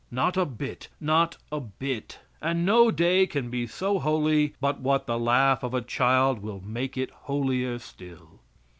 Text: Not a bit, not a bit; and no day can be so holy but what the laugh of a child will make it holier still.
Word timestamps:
Not 0.09 0.35
a 0.35 0.45
bit, 0.45 0.87
not 0.99 1.37
a 1.51 1.59
bit; 1.59 2.21
and 2.41 2.65
no 2.65 2.89
day 2.89 3.27
can 3.27 3.51
be 3.51 3.67
so 3.67 3.99
holy 3.99 4.55
but 4.59 4.79
what 4.79 5.05
the 5.05 5.19
laugh 5.19 5.61
of 5.61 5.75
a 5.75 5.81
child 5.83 6.39
will 6.39 6.59
make 6.59 6.97
it 6.97 7.11
holier 7.11 7.77
still. 7.77 8.39